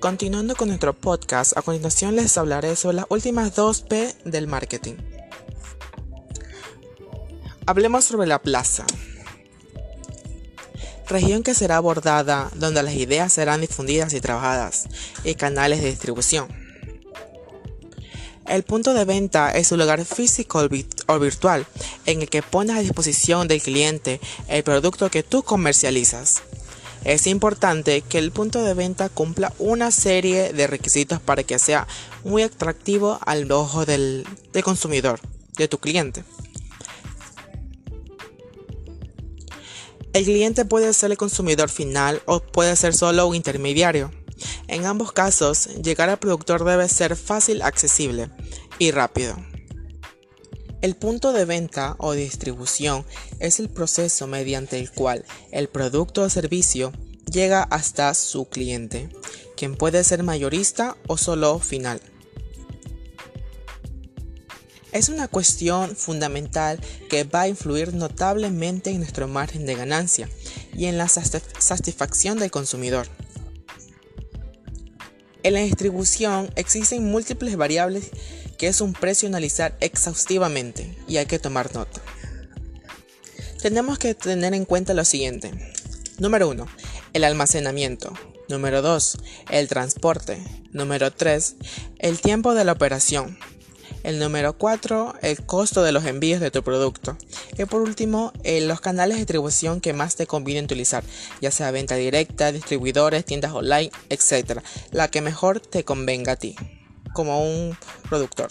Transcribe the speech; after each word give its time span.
Continuando 0.00 0.56
con 0.56 0.68
nuestro 0.68 0.94
podcast, 0.94 1.54
a 1.58 1.60
continuación 1.60 2.16
les 2.16 2.38
hablaré 2.38 2.74
sobre 2.74 2.96
las 2.96 3.04
últimas 3.10 3.54
dos 3.54 3.82
P 3.82 4.14
del 4.24 4.46
marketing. 4.46 4.94
Hablemos 7.66 8.06
sobre 8.06 8.26
la 8.26 8.40
plaza. 8.40 8.86
Región 11.06 11.42
que 11.42 11.52
será 11.52 11.76
abordada, 11.76 12.50
donde 12.54 12.82
las 12.82 12.94
ideas 12.94 13.30
serán 13.30 13.60
difundidas 13.60 14.14
y 14.14 14.22
trabajadas, 14.22 14.86
y 15.22 15.34
canales 15.34 15.82
de 15.82 15.90
distribución. 15.90 16.48
El 18.48 18.62
punto 18.62 18.94
de 18.94 19.04
venta 19.04 19.52
es 19.52 19.70
un 19.70 19.80
lugar 19.80 20.02
físico 20.06 20.66
o 21.08 21.18
virtual 21.18 21.66
en 22.06 22.22
el 22.22 22.30
que 22.30 22.42
pones 22.42 22.74
a 22.74 22.80
disposición 22.80 23.48
del 23.48 23.60
cliente 23.60 24.18
el 24.48 24.64
producto 24.64 25.10
que 25.10 25.22
tú 25.22 25.42
comercializas. 25.42 26.42
Es 27.04 27.26
importante 27.26 28.02
que 28.02 28.18
el 28.18 28.30
punto 28.30 28.62
de 28.62 28.74
venta 28.74 29.08
cumpla 29.08 29.54
una 29.58 29.90
serie 29.90 30.52
de 30.52 30.66
requisitos 30.66 31.20
para 31.20 31.42
que 31.42 31.58
sea 31.58 31.86
muy 32.24 32.42
atractivo 32.42 33.18
al 33.24 33.50
ojo 33.50 33.86
del, 33.86 34.26
consumidor, 34.62 35.20
de 35.56 35.66
tu 35.66 35.78
cliente. 35.78 36.24
El 40.12 40.24
cliente 40.24 40.64
puede 40.64 40.92
ser 40.92 41.12
el 41.12 41.16
consumidor 41.16 41.70
final 41.70 42.20
o 42.26 42.40
puede 42.40 42.76
ser 42.76 42.94
solo 42.94 43.26
un 43.26 43.36
intermediario. 43.36 44.10
En 44.68 44.84
ambos 44.84 45.12
casos, 45.12 45.68
llegar 45.82 46.10
al 46.10 46.18
productor 46.18 46.64
debe 46.64 46.88
ser 46.88 47.16
fácil, 47.16 47.62
accesible 47.62 48.28
y 48.78 48.90
rápido. 48.90 49.36
El 50.82 50.96
punto 50.96 51.34
de 51.34 51.44
venta 51.44 51.94
o 51.98 52.12
distribución 52.12 53.04
es 53.38 53.60
el 53.60 53.68
proceso 53.68 54.26
mediante 54.26 54.78
el 54.78 54.90
cual 54.90 55.26
el 55.52 55.68
producto 55.68 56.22
o 56.22 56.30
servicio 56.30 56.90
llega 57.30 57.62
hasta 57.64 58.14
su 58.14 58.48
cliente, 58.48 59.10
quien 59.58 59.76
puede 59.76 60.02
ser 60.04 60.22
mayorista 60.22 60.96
o 61.06 61.18
solo 61.18 61.58
final. 61.58 62.00
Es 64.92 65.10
una 65.10 65.28
cuestión 65.28 65.94
fundamental 65.94 66.80
que 67.10 67.24
va 67.24 67.42
a 67.42 67.48
influir 67.48 67.92
notablemente 67.92 68.88
en 68.88 69.00
nuestro 69.00 69.28
margen 69.28 69.66
de 69.66 69.74
ganancia 69.74 70.30
y 70.74 70.86
en 70.86 70.96
la 70.96 71.08
satisfacción 71.08 72.38
del 72.38 72.50
consumidor. 72.50 73.06
En 75.42 75.54
la 75.54 75.60
distribución 75.60 76.50
existen 76.56 77.10
múltiples 77.10 77.56
variables 77.56 78.10
que 78.60 78.68
es 78.68 78.82
un 78.82 78.92
precio 78.92 79.26
analizar 79.26 79.74
exhaustivamente 79.80 80.94
y 81.08 81.16
hay 81.16 81.24
que 81.24 81.38
tomar 81.38 81.74
nota. 81.74 82.02
Tenemos 83.62 83.98
que 83.98 84.14
tener 84.14 84.52
en 84.52 84.66
cuenta 84.66 84.92
lo 84.92 85.06
siguiente. 85.06 85.50
Número 86.18 86.46
1. 86.46 86.66
El 87.14 87.24
almacenamiento. 87.24 88.12
Número 88.50 88.82
2. 88.82 89.16
El 89.48 89.66
transporte. 89.66 90.44
Número 90.72 91.10
3. 91.10 91.56
El 92.00 92.20
tiempo 92.20 92.52
de 92.52 92.66
la 92.66 92.72
operación. 92.72 93.38
El 94.02 94.18
número 94.18 94.58
4, 94.58 95.14
el 95.22 95.42
costo 95.46 95.82
de 95.82 95.92
los 95.92 96.04
envíos 96.04 96.42
de 96.42 96.50
tu 96.50 96.62
producto. 96.62 97.16
Y 97.56 97.64
por 97.64 97.80
último, 97.80 98.34
eh, 98.44 98.60
los 98.60 98.82
canales 98.82 99.16
de 99.16 99.20
distribución 99.20 99.80
que 99.80 99.94
más 99.94 100.16
te 100.16 100.26
conviene 100.26 100.64
utilizar, 100.64 101.02
ya 101.40 101.50
sea 101.50 101.70
venta 101.70 101.94
directa, 101.94 102.52
distribuidores, 102.52 103.24
tiendas 103.24 103.54
online, 103.54 103.90
etc. 104.10 104.60
La 104.90 105.08
que 105.08 105.22
mejor 105.22 105.60
te 105.60 105.82
convenga 105.82 106.32
a 106.32 106.36
ti 106.36 106.56
como 107.12 107.42
un 107.42 107.76
productor. 108.08 108.48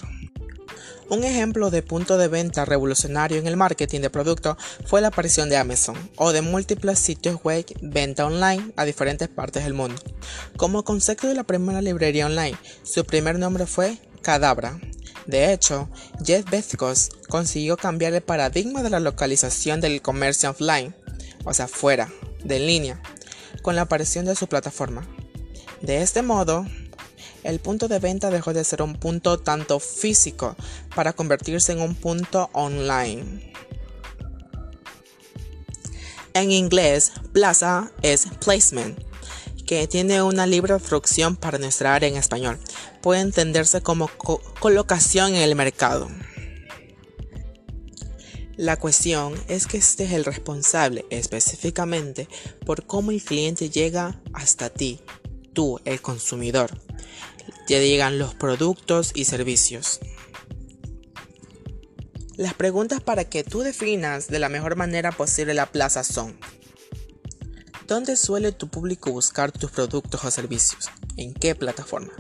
Un 1.10 1.24
ejemplo 1.24 1.72
de 1.72 1.82
punto 1.82 2.20
de 2.20 2.28
venta 2.28 2.66
revolucionario 2.66 3.40
en 3.40 3.48
el 3.48 3.58
marketing 3.58 4.02
de 4.02 4.12
producto 4.12 4.58
fue 4.86 5.02
la 5.02 5.08
aparición 5.08 5.50
de 5.50 5.58
Amazon 5.58 5.96
o 6.18 6.32
de 6.32 6.44
múltiples 6.44 7.00
sitios 7.00 7.42
web 7.44 7.66
venta 7.82 8.28
online 8.28 8.72
a 8.76 8.86
diferentes 8.86 9.28
partes 9.28 9.64
del 9.64 9.74
mundo. 9.74 10.00
Como 10.56 10.84
concepto 10.84 11.28
de 11.28 11.34
la 11.34 11.46
primera 11.46 11.82
librería 11.82 12.28
online, 12.28 12.56
su 12.84 13.06
primer 13.06 13.40
nombre 13.40 13.66
fue 13.66 13.98
Cadabra. 14.22 14.80
De 15.26 15.52
hecho, 15.52 15.90
Jeff 16.24 16.46
Bezos 16.48 17.10
consiguió 17.28 17.76
cambiar 17.76 18.14
el 18.14 18.22
paradigma 18.22 18.84
de 18.84 18.92
la 18.92 19.00
localización 19.00 19.82
del 19.82 20.04
comercio 20.04 20.52
offline, 20.52 20.96
o 21.44 21.54
sea, 21.56 21.68
fuera, 21.68 22.12
de 22.44 22.60
línea, 22.60 23.02
con 23.64 23.76
la 23.76 23.82
aparición 23.82 24.26
de 24.26 24.36
su 24.36 24.46
plataforma. 24.46 25.08
De 25.82 26.04
este 26.04 26.22
modo, 26.22 26.68
el 27.44 27.60
punto 27.60 27.88
de 27.88 28.00
venta 28.00 28.30
dejó 28.30 28.54
de 28.54 28.64
ser 28.64 28.82
un 28.82 28.96
punto 28.96 29.40
tanto 29.40 29.80
físico 29.80 30.56
para 30.96 31.14
convertirse 31.14 31.72
en 31.72 31.82
un 31.82 31.96
punto 31.96 32.50
online. 32.54 33.54
En 36.34 36.52
inglés, 36.52 37.12
plaza 37.34 37.92
es 38.02 38.28
placement, 38.44 39.00
que 39.66 39.88
tiene 39.88 40.22
una 40.22 40.48
libre 40.48 40.78
traducción 40.80 41.36
para 41.36 41.58
nuestra 41.58 41.94
área 41.94 42.10
en 42.10 42.18
español. 42.18 42.60
Puede 43.02 43.22
entenderse 43.22 43.82
como 43.82 44.10
colocación 44.60 45.36
en 45.36 45.42
el 45.42 45.56
mercado. 45.56 46.10
La 48.58 48.78
cuestión 48.78 49.36
es 49.48 49.68
que 49.68 49.78
este 49.78 50.04
es 50.04 50.12
el 50.12 50.26
responsable 50.26 51.06
específicamente 51.10 52.28
por 52.66 52.86
cómo 52.86 53.12
el 53.12 53.24
cliente 53.24 53.70
llega 53.70 54.20
hasta 54.34 54.70
ti, 54.70 55.00
tú, 55.50 55.80
el 55.86 56.02
consumidor 56.02 56.72
ya 57.68 57.80
llegan 57.80 58.18
los 58.20 58.34
productos 58.34 59.12
y 59.14 59.26
servicios. 59.26 60.00
Las 62.36 62.54
preguntas 62.54 63.02
para 63.02 63.26
que 63.26 63.44
tú 63.44 63.60
definas 63.60 64.28
de 64.28 64.40
la 64.40 64.50
mejor 64.50 64.76
manera 64.76 65.12
posible 65.12 65.54
la 65.54 65.66
plaza 65.72 66.04
son 66.04 66.38
¿Dónde 67.90 68.18
suele 68.18 68.52
tu 68.52 68.68
público 68.68 69.12
buscar 69.12 69.52
tus 69.52 69.72
productos 69.72 70.24
o 70.24 70.30
servicios? 70.30 70.86
¿En 71.18 71.34
qué 71.34 71.56
plataforma? 71.56 72.14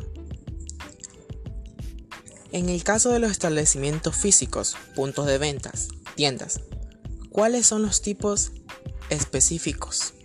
En 2.51 2.69
el 2.69 2.84
caso 2.84 3.12
de 3.12 3.19
los 3.19 3.29
establecimientos 3.29 4.16
físicos, 4.16 4.75
puntos 4.95 5.28
de 5.28 5.38
ventas, 5.38 5.89
tiendas, 6.16 6.62
¿cuáles 7.29 7.68
son 7.68 7.84
los 7.84 8.01
tipos 8.01 8.51
específicos? 9.12 10.16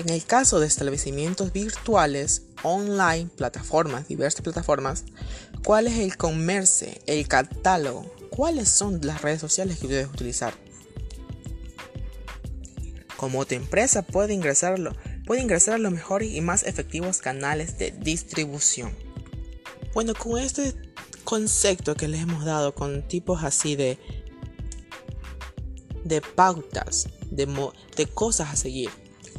En 0.00 0.08
el 0.08 0.24
caso 0.24 0.60
de 0.60 0.66
establecimientos 0.66 1.52
virtuales, 1.52 2.44
online, 2.62 3.28
plataformas, 3.36 4.08
diversas 4.08 4.40
plataformas, 4.40 5.04
cuál 5.62 5.88
es 5.88 5.98
el 5.98 6.16
comercio, 6.16 6.88
el 7.04 7.28
catálogo, 7.28 8.10
cuáles 8.30 8.70
son 8.70 9.02
las 9.02 9.20
redes 9.20 9.42
sociales 9.42 9.78
que 9.78 9.88
debes 9.88 10.08
utilizar. 10.08 10.54
Como 13.18 13.44
tu 13.44 13.54
empresa 13.56 14.00
puede 14.00 14.32
ingresarlo, 14.32 14.96
puede 15.26 15.42
ingresar 15.42 15.74
a 15.74 15.78
los 15.78 15.92
mejores 15.92 16.30
y 16.32 16.40
más 16.40 16.62
efectivos 16.62 17.18
canales 17.18 17.76
de 17.76 17.90
distribución. 17.90 18.96
Bueno, 19.92 20.14
con 20.14 20.38
este 20.38 20.72
concepto 21.24 21.94
que 21.94 22.08
les 22.08 22.22
hemos 22.22 22.46
dado, 22.46 22.74
con 22.74 23.06
tipos 23.06 23.44
así 23.44 23.76
de, 23.76 23.98
de 26.04 26.22
pautas, 26.22 27.10
de, 27.30 27.46
de 27.96 28.06
cosas 28.06 28.48
a 28.48 28.56
seguir, 28.56 28.88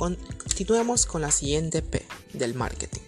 Continuemos 0.01 1.06
con 1.06 1.22
la 1.22 1.29
siguiente 1.29 1.84
P 1.84 2.03
del 2.34 2.56
marketing. 2.56 3.01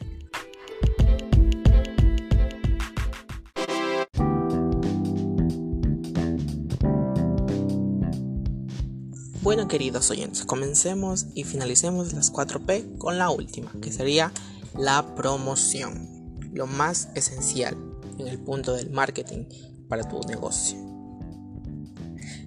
Bueno 9.41 9.67
queridos 9.67 10.11
oyentes, 10.11 10.45
comencemos 10.45 11.25
y 11.33 11.45
finalicemos 11.45 12.13
las 12.13 12.31
4P 12.31 12.99
con 12.99 13.17
la 13.17 13.31
última, 13.31 13.71
que 13.81 13.91
sería 13.91 14.31
la 14.77 15.15
promoción, 15.15 16.37
lo 16.53 16.67
más 16.67 17.09
esencial 17.15 17.75
en 18.19 18.27
el 18.27 18.37
punto 18.37 18.73
del 18.73 18.91
marketing 18.91 19.45
para 19.89 20.07
tu 20.07 20.19
negocio. 20.27 20.77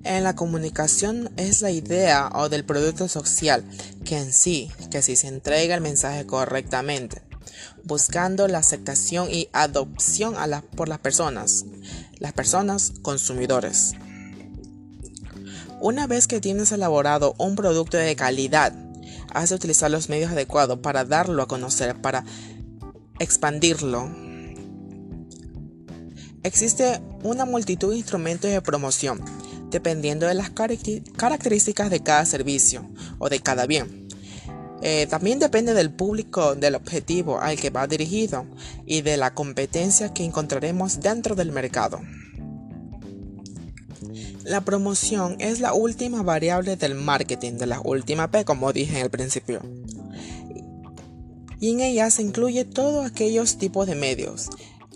En 0.05 0.23
la 0.23 0.37
comunicación 0.37 1.33
es 1.37 1.63
la 1.63 1.73
idea 1.73 2.31
o 2.33 2.49
del 2.49 2.65
producto 2.65 3.09
social 3.09 3.65
que 4.07 4.17
en 4.19 4.33
sí, 4.33 4.71
que 4.91 5.03
si 5.03 5.17
se 5.17 5.29
entrega 5.29 5.75
el 5.75 5.83
mensaje 5.83 6.25
correctamente, 6.25 7.21
buscando 7.85 8.49
la 8.49 8.59
aceptación 8.59 9.29
y 9.31 9.49
adopción 9.53 10.35
por 10.75 10.89
las 10.89 11.01
personas, 11.01 11.67
las 12.19 12.33
personas 12.33 12.93
consumidores. 13.03 13.93
Una 15.81 16.07
vez 16.07 16.27
que 16.27 16.41
tienes 16.41 16.73
elaborado 16.73 17.35
un 17.39 17.57
producto 17.57 17.99
de 17.99 18.17
calidad, 18.17 18.73
has 19.35 19.51
de 19.51 19.57
utilizar 19.57 19.91
los 19.91 20.09
medios 20.09 20.33
adecuados 20.33 20.79
para 20.79 21.05
darlo 21.05 21.43
a 21.43 21.49
conocer, 21.49 22.01
para 22.01 22.25
expandirlo. 23.19 24.11
Existe 26.43 27.03
una 27.23 27.45
multitud 27.45 27.91
de 27.91 27.99
instrumentos 27.99 28.51
de 28.51 28.63
promoción 28.63 29.21
dependiendo 29.77 30.27
de 30.27 30.33
las 30.33 30.51
características 30.51 31.91
de 31.91 32.01
cada 32.01 32.25
servicio 32.25 32.89
o 33.19 33.29
de 33.29 33.41
cada 33.41 33.67
bien. 33.67 34.09
Eh, 34.81 35.07
también 35.07 35.39
depende 35.39 35.75
del 35.75 35.91
público, 35.91 36.55
del 36.55 36.77
objetivo 36.77 37.39
al 37.39 37.59
que 37.59 37.69
va 37.69 37.87
dirigido 37.87 38.47
y 38.87 39.03
de 39.03 39.19
la 39.19 39.35
competencia 39.35 40.15
que 40.15 40.25
encontraremos 40.25 41.01
dentro 41.01 41.35
del 41.35 41.53
mercado. 41.53 42.01
La 44.45 44.63
promoción 44.63 45.37
es 45.41 45.61
la 45.61 45.75
última 45.75 46.23
variable 46.23 46.77
del 46.77 46.95
marketing, 46.95 47.55
de 47.59 47.67
la 47.67 47.81
última 47.81 48.31
P, 48.31 48.47
como 48.47 48.73
dije 48.73 48.97
en 48.97 49.05
el 49.05 49.11
principio. 49.11 49.61
y 51.61 51.73
en 51.73 51.81
ella 51.81 52.11
se 52.11 52.23
incluye 52.23 52.65
todos 52.65 53.05
aquellos 53.05 53.59
tipos 53.59 53.87
de 53.87 53.95
medios, 53.95 54.49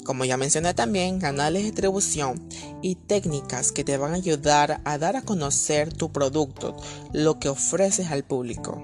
como 0.05 0.25
ya 0.25 0.37
mencioné 0.37 0.75
también, 0.75 1.21
canales 1.21 1.63
de 1.63 1.71
distribución 1.71 2.49
y 2.83 2.95
técnicas 2.95 3.73
que 3.73 3.85
te 3.85 3.97
van 3.97 4.13
a 4.13 4.17
ayudar 4.17 4.81
a 4.85 4.99
dar 4.99 5.17
a 5.17 5.23
conocer 5.23 5.93
tu 5.93 6.13
producto, 6.13 6.77
lo 7.13 7.39
que 7.39 7.49
ofreces 7.49 8.11
al 8.11 8.25
público. 8.25 8.81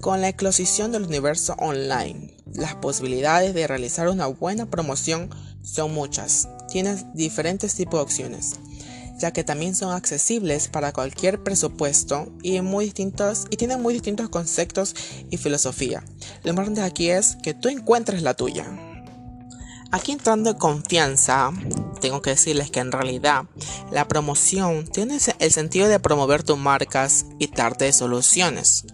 Con 0.00 0.20
la 0.20 0.28
eclosión 0.28 0.92
del 0.92 1.04
universo 1.04 1.54
online, 1.58 2.34
las 2.54 2.76
posibilidades 2.76 3.52
de 3.54 3.66
realizar 3.66 4.08
una 4.08 4.26
buena 4.26 4.66
promoción 4.66 5.30
son 5.62 5.92
muchas. 5.92 6.48
Tienes 6.70 7.12
diferentes 7.14 7.74
tipos 7.74 7.98
de 7.98 8.04
opciones 8.04 8.58
ya 9.18 9.32
que 9.32 9.44
también 9.44 9.74
son 9.74 9.92
accesibles 9.92 10.68
para 10.68 10.92
cualquier 10.92 11.42
presupuesto 11.42 12.32
y, 12.42 12.60
muy 12.60 12.86
distintos, 12.86 13.46
y 13.50 13.56
tienen 13.56 13.82
muy 13.82 13.94
distintos 13.94 14.28
conceptos 14.28 14.94
y 15.30 15.36
filosofía. 15.36 16.04
Lo 16.44 16.50
importante 16.50 16.80
aquí 16.80 17.10
es 17.10 17.36
que 17.42 17.54
tú 17.54 17.68
encuentres 17.68 18.22
la 18.22 18.34
tuya. 18.34 18.66
Aquí 19.90 20.12
entrando 20.12 20.50
en 20.50 20.56
confianza, 20.56 21.50
tengo 22.02 22.20
que 22.20 22.30
decirles 22.30 22.70
que 22.70 22.80
en 22.80 22.92
realidad 22.92 23.46
la 23.90 24.06
promoción 24.06 24.86
tiene 24.86 25.18
el 25.38 25.50
sentido 25.50 25.88
de 25.88 25.98
promover 25.98 26.42
tus 26.42 26.58
marcas 26.58 27.24
y 27.38 27.46
darte 27.46 27.90
soluciones. 27.92 28.84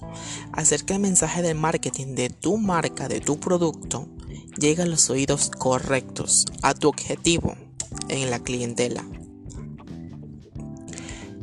Hacer 0.53 0.85
que 0.85 0.95
el 0.95 1.01
mensaje 1.01 1.43
de 1.43 1.55
marketing 1.55 2.15
de 2.15 2.31
tu 2.31 2.59
marca, 2.59 3.09
de 3.09 3.21
tu 3.21 3.41
producto, 3.41 4.09
llegue 4.57 4.83
a 4.83 4.87
los 4.87 5.11
oídos 5.11 5.51
correctos, 5.51 6.47
a 6.63 6.75
tu 6.75 6.89
objetivo 6.89 7.57
en 8.09 8.31
la 8.31 8.39
clientela. 8.39 9.05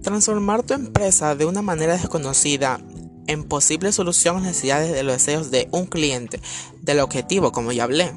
Transformar 0.04 0.64
tu 0.64 0.74
empresa 0.74 1.36
de 1.36 1.46
una 1.46 1.62
manera 1.62 1.94
desconocida 1.94 2.80
en 3.28 3.44
posible 3.44 3.92
solución 3.92 4.38
a 4.38 4.40
las 4.40 4.48
necesidades 4.50 4.92
de 4.92 5.04
los 5.04 5.14
deseos 5.14 5.52
de 5.52 5.70
un 5.72 5.86
cliente, 5.86 6.42
del 6.82 7.00
objetivo, 7.00 7.52
como 7.52 7.72
ya 7.72 7.84
hablé. 7.84 8.12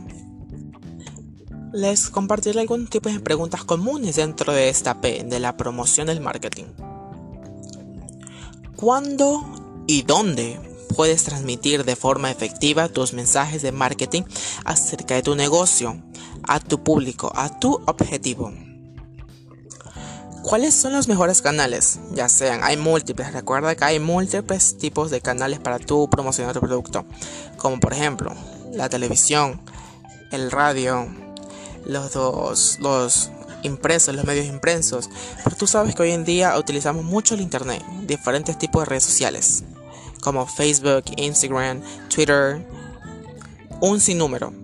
Les 1.73 2.09
compartiré 2.09 2.61
algunos 2.61 2.89
tipos 2.89 3.13
de 3.13 3.21
preguntas 3.21 3.65
comunes 3.65 4.17
dentro 4.17 4.53
de 4.53 4.69
esta 4.69 5.01
P, 5.01 5.25
de 5.25 5.41
la 5.41 5.57
promoción 5.57 6.07
del 6.07 6.21
marketing. 6.21 6.65
¿Cuándo 8.77 9.43
y 9.87 10.03
dónde 10.03 10.59
puedes 10.95 11.25
transmitir 11.25 11.85
de 11.85 11.97
forma 11.97 12.31
efectiva 12.31 12.89
tus 12.89 13.13
mensajes 13.13 13.61
de 13.61 13.73
marketing 13.73 14.23
acerca 14.65 15.15
de 15.15 15.23
tu 15.23 15.35
negocio, 15.35 16.03
a 16.45 16.61
tu 16.61 16.83
público, 16.83 17.33
a 17.35 17.59
tu 17.59 17.75
objetivo? 17.87 18.53
¿Cuáles 20.45 20.75
son 20.75 20.93
los 20.93 21.09
mejores 21.09 21.41
canales? 21.41 21.99
Ya 22.13 22.29
sean, 22.29 22.61
hay 22.63 22.77
múltiples, 22.77 23.33
recuerda 23.33 23.75
que 23.75 23.85
hay 23.85 23.99
múltiples 23.99 24.77
tipos 24.77 25.11
de 25.11 25.23
canales 25.23 25.59
para 25.59 25.79
tu 25.79 26.11
promocionar 26.11 26.53
tu 26.53 26.61
producto, 26.61 27.07
como 27.57 27.81
por 27.81 27.95
ejemplo 27.95 28.31
la 28.71 28.91
televisión, 28.91 29.59
el 30.33 30.51
radio, 30.51 31.09
los 31.87 32.13
dos, 32.13 32.79
los 32.81 33.31
impresos, 33.63 34.15
los 34.15 34.27
medios 34.27 34.45
impresos. 34.45 35.09
Pero 35.43 35.57
tú 35.57 35.67
sabes 35.67 35.95
que 35.95 36.03
hoy 36.03 36.11
en 36.11 36.27
día 36.27 36.59
utilizamos 36.59 37.05
mucho 37.05 37.35
el 37.35 37.41
internet, 37.41 37.83
diferentes 38.03 38.59
tipos 38.59 38.83
de 38.83 38.87
redes 38.91 39.05
sociales, 39.05 39.65
como 40.21 40.47
Facebook, 40.47 41.05
Instagram, 41.17 41.81
Twitter, 42.15 42.63
un 43.81 43.99
sinnúmero 43.99 44.64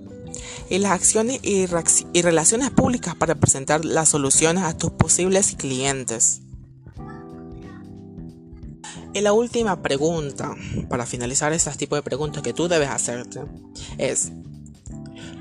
y 0.71 0.79
las 0.79 0.93
acciones 0.93 1.41
y, 1.43 1.67
relaciones 1.67 2.71
públicas 2.71 3.17
para 3.17 3.35
presentar 3.35 3.85
las 3.85 4.09
soluciones 4.09 4.63
a 4.63 4.77
tus 4.77 4.93
posibles 4.93 5.57
clientes. 5.59 6.43
Y 9.13 9.21
la 9.21 9.33
última 9.33 9.83
pregunta, 9.83 10.55
para 10.89 11.05
finalizar 11.05 11.53
este 11.53 11.73
tipo 11.73 11.97
de 11.97 12.03
preguntas 12.03 12.45
que 12.45 12.53
tú 12.53 12.69
debes 12.69 12.89
hacerte, 12.89 13.41
es 13.99 14.31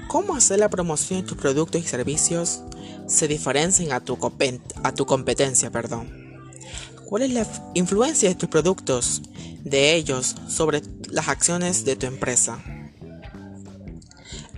¿cómo 0.08 0.36
hacer 0.36 0.58
la 0.58 0.70
promoción 0.70 1.22
de 1.22 1.28
tus 1.28 1.38
productos 1.38 1.80
y 1.80 1.88
servicios 1.88 2.64
se 3.08 3.28
diferencien 3.28 3.92
a 3.92 4.00
tu, 4.00 4.18
a 4.84 4.94
tu 4.94 5.06
competencia? 5.06 5.70
Perdón? 5.70 6.10
¿Cuál 7.06 7.22
es 7.22 7.32
la 7.32 7.48
influencia 7.76 8.30
de 8.30 8.36
tus 8.36 8.50
productos, 8.50 9.22
de 9.64 9.94
ellos, 9.94 10.36
sobre 10.48 10.82
las 11.12 11.28
acciones 11.28 11.86
de 11.86 11.96
tu 11.96 12.08
empresa? 12.08 12.60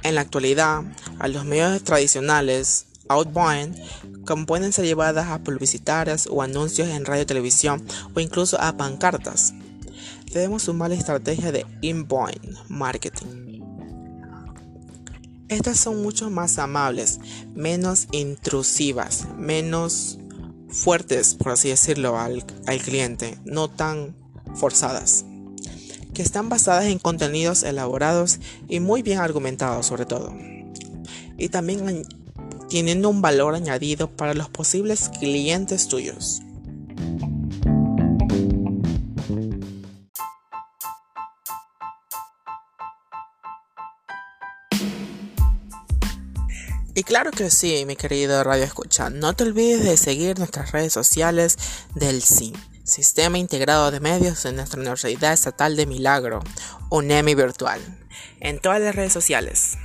En 0.04 0.16
la 0.16 0.22
actualidad, 0.22 0.84
a 1.20 1.28
los 1.28 1.46
medios 1.46 1.84
tradicionales, 1.84 2.88
outbound, 3.08 3.78
como 4.26 4.46
pueden 4.46 4.74
ser 4.74 4.86
llevadas 4.86 5.28
a 5.28 5.40
publicitarias 5.40 6.28
o 6.30 6.42
anuncios 6.42 6.90
en 6.90 7.06
radio 7.06 7.26
televisión 7.26 7.84
o 8.16 8.20
incluso 8.20 8.60
a 8.60 8.76
pancartas. 8.78 9.54
Debemos 10.32 10.64
sumar 10.64 10.90
la 10.90 10.96
estrategia 10.96 11.52
de 11.52 11.66
inbound 11.82 12.58
marketing. 12.70 13.62
Estas 15.50 15.78
son 15.78 16.02
mucho 16.02 16.30
más 16.30 16.58
amables, 16.58 17.20
menos 17.54 18.08
intrusivas, 18.12 19.28
menos 19.38 20.18
fuertes, 20.70 21.36
por 21.36 21.52
así 21.52 21.68
decirlo, 21.68 22.18
al, 22.18 22.46
al 22.66 22.82
cliente, 22.82 23.38
no 23.44 23.70
tan 23.70 24.16
forzadas 24.56 25.26
que 26.14 26.22
están 26.22 26.50
basadas 26.50 26.86
en 26.86 27.00
contenidos 27.00 27.64
elaborados 27.64 28.40
y 28.68 28.80
muy 28.80 29.02
bien 29.02 29.20
argumentados 29.20 29.86
sobre 29.86 30.06
todo. 30.06 30.34
Y 31.38 31.50
también 31.50 32.04
teniendo 32.70 33.10
un 33.10 33.22
valor 33.22 33.56
añadido 33.56 34.10
para 34.10 34.34
los 34.34 34.50
posibles 34.50 35.10
clientes 35.20 35.88
tuyos. 35.88 36.42
Y 46.94 47.04
claro 47.04 47.32
que 47.32 47.50
sí, 47.50 47.86
mi 47.86 47.96
querido 47.96 48.44
Radio 48.44 48.64
Escucha, 48.64 49.10
no 49.10 49.34
te 49.34 49.46
olvides 49.46 49.84
de 49.84 49.98
seguir 49.98 50.38
nuestras 50.38 50.72
redes 50.72 50.92
sociales 50.94 51.58
del 51.96 52.22
CIM. 52.22 52.54
Sistema 52.84 53.38
Integrado 53.38 53.92
de 53.92 54.00
Medios 54.00 54.42
de 54.42 54.54
nuestra 54.54 54.80
Universidad 54.80 55.34
Estatal 55.34 55.76
de 55.76 55.86
Milagro, 55.86 56.40
UNEMI 56.90 57.36
Virtual, 57.36 57.80
en 58.40 58.60
todas 58.60 58.82
las 58.82 58.96
redes 58.96 59.14
sociales. 59.14 59.78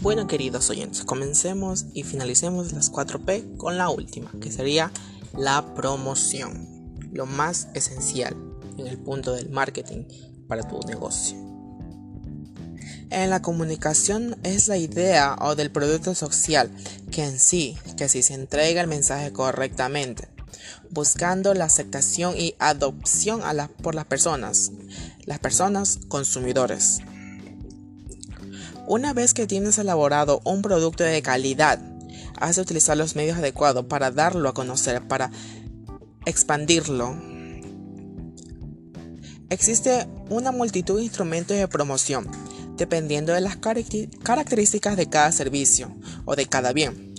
Bueno, 0.00 0.26
queridos 0.26 0.68
oyentes, 0.68 1.04
comencemos 1.04 1.86
y 1.94 2.02
finalicemos 2.02 2.72
las 2.72 2.90
4P 2.90 3.56
con 3.56 3.78
la 3.78 3.88
última, 3.88 4.32
que 4.40 4.50
sería 4.50 4.90
la 5.36 5.74
promoción, 5.76 6.98
lo 7.12 7.26
más 7.26 7.68
esencial 7.74 8.36
en 8.76 8.88
el 8.88 8.98
punto 8.98 9.32
del 9.32 9.50
marketing 9.50 10.04
para 10.48 10.66
tu 10.66 10.80
negocio. 10.80 11.51
En 13.12 13.28
la 13.28 13.42
comunicación 13.42 14.38
es 14.42 14.68
la 14.68 14.78
idea 14.78 15.36
o 15.38 15.54
del 15.54 15.70
producto 15.70 16.14
social 16.14 16.70
que 17.10 17.22
en 17.22 17.38
sí, 17.38 17.76
que 17.98 18.08
si 18.08 18.22
se 18.22 18.32
entrega 18.32 18.80
el 18.80 18.86
mensaje 18.86 19.34
correctamente, 19.34 20.28
buscando 20.88 21.52
la 21.52 21.66
aceptación 21.66 22.34
y 22.38 22.54
adopción 22.58 23.42
por 23.82 23.94
las 23.94 24.06
personas, 24.06 24.72
las 25.26 25.38
personas 25.40 25.98
consumidores. 26.08 27.00
Una 28.86 29.12
vez 29.12 29.34
que 29.34 29.46
tienes 29.46 29.76
elaborado 29.76 30.40
un 30.46 30.62
producto 30.62 31.04
de 31.04 31.20
calidad, 31.20 31.80
has 32.40 32.56
de 32.56 32.62
utilizar 32.62 32.96
los 32.96 33.14
medios 33.14 33.36
adecuados 33.36 33.84
para 33.84 34.10
darlo 34.10 34.48
a 34.48 34.54
conocer, 34.54 35.06
para 35.06 35.30
expandirlo. 36.24 37.14
Existe 39.50 40.08
una 40.30 40.50
multitud 40.50 40.96
de 40.96 41.04
instrumentos 41.04 41.58
de 41.58 41.68
promoción 41.68 42.51
dependiendo 42.76 43.32
de 43.32 43.40
las 43.40 43.56
características 43.56 44.96
de 44.96 45.08
cada 45.08 45.32
servicio 45.32 45.94
o 46.24 46.36
de 46.36 46.46
cada 46.46 46.72
bien. 46.72 47.12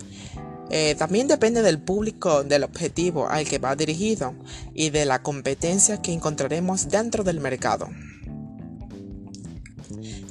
Eh, 0.70 0.94
también 0.96 1.28
depende 1.28 1.62
del 1.62 1.78
público, 1.78 2.42
del 2.42 2.64
objetivo 2.64 3.28
al 3.28 3.46
que 3.46 3.58
va 3.58 3.76
dirigido 3.76 4.34
y 4.72 4.90
de 4.90 5.04
la 5.04 5.22
competencia 5.22 6.00
que 6.00 6.12
encontraremos 6.12 6.88
dentro 6.88 7.22
del 7.22 7.40
mercado. 7.40 7.88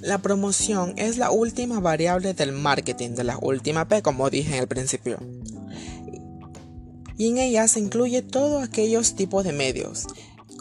La 0.02 0.18
promoción 0.18 0.96
es 0.98 1.18
la 1.18 1.32
última 1.32 1.80
variable 1.80 2.34
del 2.34 2.52
marketing, 2.52 3.12
de 3.12 3.24
la 3.24 3.38
última 3.38 3.88
P, 3.88 4.02
como 4.02 4.30
dije 4.30 4.54
en 4.54 4.62
el 4.62 4.68
principio. 4.68 5.18
Y 7.18 7.30
en 7.30 7.38
ella 7.38 7.68
se 7.70 7.80
incluye 7.80 8.22
todos 8.22 8.64
aquellos 8.64 9.16
tipos 9.16 9.46
de 9.46 9.54
medios, 9.54 10.08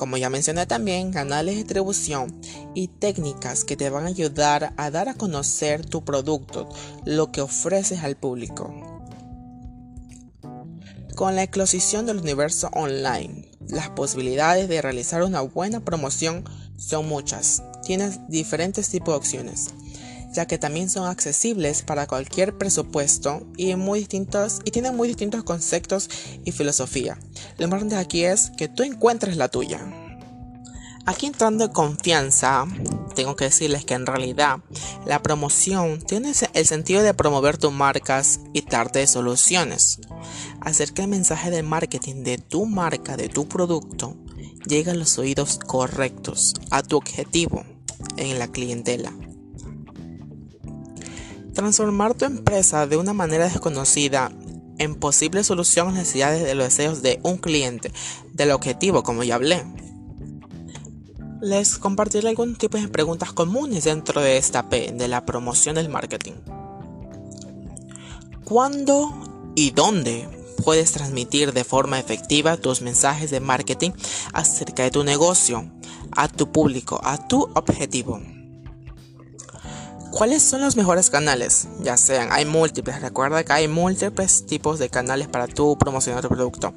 como 0.02 0.16
ya 0.16 0.30
mencioné 0.30 0.66
también, 0.66 1.12
canales 1.12 1.54
de 1.54 1.62
distribución 1.62 2.36
y 2.74 2.88
técnicas 2.88 3.62
que 3.62 3.76
te 3.76 3.88
van 3.88 4.06
a 4.06 4.08
ayudar 4.08 4.74
a 4.76 4.90
dar 4.90 5.08
a 5.08 5.14
conocer 5.14 5.86
tu 5.86 6.04
producto, 6.04 6.68
lo 7.04 7.30
que 7.30 7.40
ofreces 7.40 8.02
al 8.02 8.16
público. 8.16 8.74
Con 11.14 11.36
la 11.36 11.44
eclosión 11.44 12.04
del 12.04 12.16
universo 12.16 12.68
online, 12.72 13.48
las 13.68 13.90
posibilidades 13.90 14.68
de 14.68 14.82
realizar 14.82 15.22
una 15.22 15.40
buena 15.40 15.84
promoción 15.84 16.42
son 16.76 17.06
muchas. 17.06 17.62
Tienes 17.84 18.18
diferentes 18.26 18.88
tipos 18.88 19.14
de 19.14 19.18
opciones, 19.18 19.68
ya 20.32 20.46
que 20.46 20.58
también 20.58 20.90
son 20.90 21.06
accesibles 21.06 21.82
para 21.82 22.06
cualquier 22.06 22.56
presupuesto 22.56 23.46
y, 23.56 23.74
muy 23.76 24.00
distintos, 24.00 24.60
y 24.64 24.70
tienen 24.70 24.96
muy 24.96 25.08
distintos 25.08 25.44
conceptos 25.44 26.08
y 26.44 26.52
filosofía. 26.52 27.18
Lo 27.58 27.64
importante 27.64 27.96
aquí 27.96 28.24
es 28.24 28.50
que 28.56 28.68
tú 28.68 28.82
encuentres 28.82 29.36
la 29.36 29.48
tuya. 29.48 29.80
Aquí 31.04 31.26
entrando 31.26 31.64
en 31.64 31.72
confianza, 31.72 32.64
tengo 33.16 33.34
que 33.34 33.46
decirles 33.46 33.84
que 33.84 33.94
en 33.94 34.06
realidad 34.06 34.60
la 35.04 35.20
promoción 35.20 36.00
tiene 36.00 36.32
el 36.54 36.66
sentido 36.66 37.02
de 37.02 37.12
promover 37.12 37.58
tus 37.58 37.72
marcas 37.72 38.38
y 38.52 38.62
darte 38.62 39.04
soluciones. 39.08 39.98
Hacer 40.60 40.92
que 40.92 41.02
el 41.02 41.08
mensaje 41.08 41.50
de 41.50 41.64
marketing 41.64 42.22
de 42.22 42.38
tu 42.38 42.66
marca, 42.66 43.16
de 43.16 43.28
tu 43.28 43.48
producto, 43.48 44.16
llegue 44.64 44.92
a 44.92 44.94
los 44.94 45.18
oídos 45.18 45.58
correctos, 45.58 46.54
a 46.70 46.84
tu 46.84 46.98
objetivo 46.98 47.64
en 48.16 48.38
la 48.38 48.46
clientela. 48.46 49.12
Transformar 51.54 52.14
tu 52.14 52.24
empresa 52.24 52.86
de 52.86 52.96
una 52.96 53.12
manera 53.12 53.44
desconocida 53.44 54.32
en 54.78 54.94
posible 54.94 55.44
solución 55.44 55.88
a 55.88 55.90
las 55.90 56.00
necesidades 56.00 56.42
de 56.44 56.54
los 56.54 56.66
deseos 56.66 57.02
de 57.02 57.20
un 57.22 57.36
cliente, 57.36 57.92
del 58.32 58.50
objetivo, 58.50 59.02
como 59.02 59.22
ya 59.22 59.34
hablé 59.34 59.64
les 61.42 61.76
compartiré 61.76 62.28
algún 62.28 62.54
tipo 62.54 62.78
de 62.78 62.86
preguntas 62.86 63.32
comunes 63.32 63.82
dentro 63.82 64.20
de 64.20 64.36
esta 64.36 64.68
P 64.68 64.92
de 64.92 65.08
la 65.08 65.26
promoción 65.26 65.74
del 65.74 65.88
marketing. 65.88 66.34
¿Cuándo 68.44 69.10
y 69.56 69.72
dónde 69.72 70.28
puedes 70.64 70.92
transmitir 70.92 71.52
de 71.52 71.64
forma 71.64 71.98
efectiva 71.98 72.56
tus 72.56 72.80
mensajes 72.80 73.32
de 73.32 73.40
marketing 73.40 73.90
acerca 74.32 74.84
de 74.84 74.92
tu 74.92 75.02
negocio, 75.02 75.68
a 76.12 76.28
tu 76.28 76.52
público, 76.52 77.00
a 77.02 77.26
tu 77.26 77.42
objetivo? 77.54 78.20
¿Cuáles 80.12 80.42
son 80.42 80.60
los 80.60 80.76
mejores 80.76 81.08
canales? 81.08 81.68
Ya 81.80 81.96
sean, 81.96 82.28
hay 82.32 82.44
múltiples, 82.44 83.00
recuerda 83.00 83.42
que 83.44 83.52
hay 83.54 83.66
múltiples 83.66 84.44
tipos 84.44 84.78
de 84.78 84.90
canales 84.90 85.26
para 85.26 85.46
tu 85.46 85.78
promocionar 85.78 86.20
tu 86.20 86.28
producto, 86.28 86.74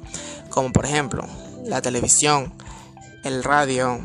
como 0.48 0.72
por 0.72 0.86
ejemplo 0.86 1.22
la 1.62 1.82
televisión, 1.82 2.54
el 3.24 3.44
radio, 3.44 4.00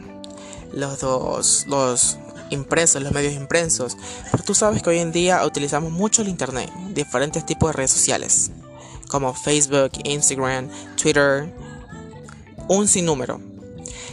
los 0.74 1.00
dos, 1.00 1.66
los 1.68 2.18
impresos, 2.50 3.02
los 3.02 3.14
medios 3.14 3.34
impresos. 3.34 3.96
Pero 4.30 4.44
tú 4.44 4.54
sabes 4.54 4.84
que 4.84 4.90
hoy 4.90 5.00
en 5.00 5.14
día 5.14 5.46
utilizamos 5.46 5.94
mucho 5.94 6.24
el 6.24 6.28
Internet, 6.28 6.70
diferentes 6.90 7.46
tipos 7.46 7.70
de 7.70 7.74
redes 7.74 7.92
sociales, 7.92 8.52
como 9.08 9.34
Facebook, 9.34 9.92
Instagram, 10.04 10.70
Twitter, 11.02 11.56
un 12.68 12.86
sinnúmero. 12.86 13.51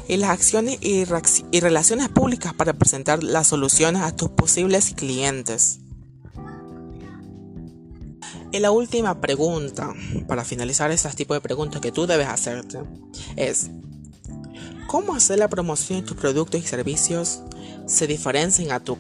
Y 0.08 0.16
las 0.16 0.30
acciones 0.30 0.78
y, 0.80 1.04
relaciones 1.04 2.08
públicas 2.08 2.54
para 2.54 2.72
presentar 2.72 3.22
las 3.22 3.46
soluciones 3.46 4.02
a 4.02 4.16
tus 4.16 4.30
posibles 4.30 4.94
clientes. 4.96 5.80
Y 8.50 8.58
la 8.60 8.70
última 8.70 9.20
pregunta, 9.20 9.92
para 10.26 10.44
finalizar 10.44 10.90
este 10.90 11.10
tipo 11.10 11.34
de 11.34 11.42
preguntas 11.42 11.82
que 11.82 11.92
tú 11.92 12.06
debes 12.06 12.28
hacerte, 12.28 12.80
es, 13.36 13.70
¿Cómo 14.88 15.14
hacer 15.14 15.38
la 15.38 15.48
promoción 15.48 16.00
de 16.00 16.06
tus 16.06 16.16
productos 16.16 16.62
y 16.62 16.66
servicios 16.66 17.42
se 17.84 18.06
diferencien 18.06 18.72
a 18.72 18.80
tu, 18.80 18.96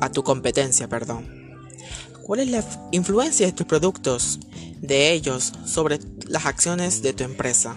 a 0.00 0.12
tu 0.12 0.22
competencia? 0.22 0.86
Perdón. 0.86 1.26
¿Cuál 2.22 2.38
es 2.40 2.48
la 2.48 2.64
influencia 2.92 3.44
de 3.44 3.52
tus 3.52 3.66
productos, 3.66 4.38
de 4.80 5.10
ellos, 5.10 5.52
sobre 5.64 5.98
las 6.28 6.46
acciones 6.46 7.02
de 7.02 7.12
tu 7.12 7.24
empresa? 7.24 7.76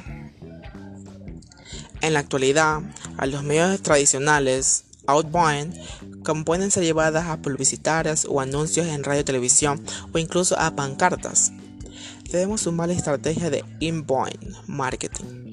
En 2.01 2.13
la 2.13 2.19
actualidad, 2.19 2.81
a 3.17 3.25
los 3.25 3.43
medios 3.43 3.81
tradicionales, 3.81 4.85
outbound, 5.07 5.75
como 6.23 6.45
pueden 6.45 6.71
ser 6.71 6.83
llevadas 6.83 7.27
a 7.27 7.41
publicitarias 7.41 8.25
o 8.29 8.41
anuncios 8.41 8.87
en 8.87 9.03
radio 9.03 9.25
televisión 9.25 9.83
o 10.13 10.17
incluso 10.17 10.57
a 10.59 10.75
pancartas. 10.75 11.51
Debemos 12.31 12.61
sumar 12.61 12.89
la 12.89 12.93
estrategia 12.93 13.49
de 13.49 13.63
inbound 13.79 14.55
marketing 14.67 15.49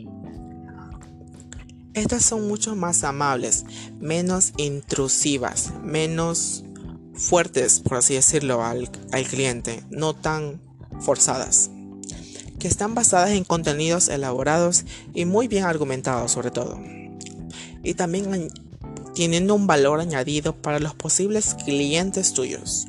estas 1.97 2.27
son 2.27 2.47
mucho 2.47 2.77
más 2.77 3.05
amables, 3.05 3.65
menos 3.99 4.53
intrusivas, 4.59 5.73
menos 5.83 6.63
fuertes, 7.15 7.81
por 7.81 7.97
así 7.97 8.13
decirlo, 8.13 8.63
al, 8.63 8.91
cliente, 9.31 9.83
no 9.89 10.15
tan 10.15 10.61
forzadas, 11.01 11.71
que 12.67 12.71
están 12.73 12.97
basadas 12.97 13.31
en 13.31 13.45
contenidos 13.45 14.09
elaborados 14.09 14.87
y 15.15 15.25
muy 15.25 15.47
bien 15.47 15.63
argumentados 15.63 16.33
sobre 16.33 16.51
todo, 16.51 16.81
y 17.85 17.95
también 17.95 18.49
teniendo 19.15 19.55
un 19.55 19.69
valor 19.69 20.01
añadido 20.01 20.53
para 20.53 20.81
los 20.81 20.93
posibles 20.93 21.55
clientes 21.65 22.35
tuyos. 22.35 22.89